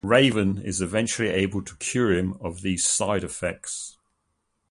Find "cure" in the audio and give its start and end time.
1.75-2.11